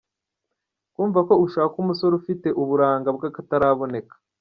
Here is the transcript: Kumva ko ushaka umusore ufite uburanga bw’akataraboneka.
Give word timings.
Kumva 0.93 1.19
ko 1.27 1.33
ushaka 1.45 1.73
umusore 1.83 2.13
ufite 2.21 2.47
uburanga 2.61 3.09
bw’akataraboneka. 3.15 4.13